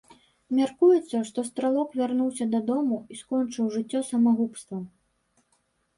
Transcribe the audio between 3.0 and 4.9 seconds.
і скончыў жыццё самагубствам.